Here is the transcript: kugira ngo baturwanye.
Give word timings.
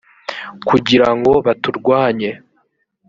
kugira 0.67 1.07
ngo 1.17 1.31
baturwanye. 1.45 2.31